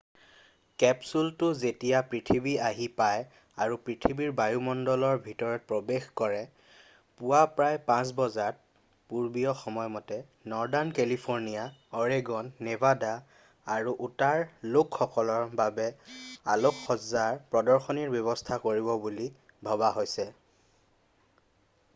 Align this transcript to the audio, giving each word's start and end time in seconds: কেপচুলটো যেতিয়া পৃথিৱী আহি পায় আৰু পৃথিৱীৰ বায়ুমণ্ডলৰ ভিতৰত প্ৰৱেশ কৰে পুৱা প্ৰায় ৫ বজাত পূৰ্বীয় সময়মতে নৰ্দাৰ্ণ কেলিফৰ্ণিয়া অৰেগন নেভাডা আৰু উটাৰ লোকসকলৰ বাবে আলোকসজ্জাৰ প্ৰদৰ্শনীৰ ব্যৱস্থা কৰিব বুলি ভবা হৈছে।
কেপচুলটো 0.81 1.47
যেতিয়া 1.63 1.97
পৃথিৱী 2.11 2.53
আহি 2.69 2.85
পায় 3.01 3.27
আৰু 3.65 3.75
পৃথিৱীৰ 3.89 4.31
বায়ুমণ্ডলৰ 4.39 5.19
ভিতৰত 5.27 5.67
প্ৰৱেশ 5.71 6.07
কৰে 6.21 6.39
পুৱা 7.19 7.41
প্ৰায় 7.59 7.77
৫ 7.91 8.13
বজাত 8.21 8.57
পূৰ্বীয় 9.11 9.53
সময়মতে 9.59 10.17
নৰ্দাৰ্ণ 10.55 10.95
কেলিফৰ্ণিয়া 10.99 11.69
অৰেগন 12.03 12.49
নেভাডা 12.69 13.13
আৰু 13.77 13.95
উটাৰ 14.07 14.45
লোকসকলৰ 14.79 15.47
বাবে 15.63 15.89
আলোকসজ্জাৰ 16.55 17.41
প্ৰদৰ্শনীৰ 17.53 18.15
ব্যৱস্থা 18.17 18.61
কৰিব 18.69 18.93
বুলি 19.07 19.31
ভবা 19.69 19.93
হৈছে। 19.99 20.31